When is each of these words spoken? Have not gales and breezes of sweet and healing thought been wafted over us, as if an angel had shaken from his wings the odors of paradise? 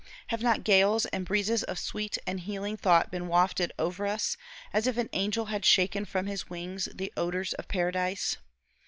Have 0.29 0.41
not 0.41 0.63
gales 0.63 1.05
and 1.05 1.27
breezes 1.27 1.61
of 1.61 1.77
sweet 1.77 2.17
and 2.25 2.39
healing 2.39 2.75
thought 2.75 3.11
been 3.11 3.27
wafted 3.27 3.71
over 3.77 4.07
us, 4.07 4.35
as 4.73 4.87
if 4.87 4.97
an 4.97 5.09
angel 5.13 5.45
had 5.45 5.63
shaken 5.63 6.05
from 6.05 6.25
his 6.25 6.49
wings 6.49 6.85
the 6.91 7.13
odors 7.15 7.53
of 7.53 7.67
paradise? 7.67 8.37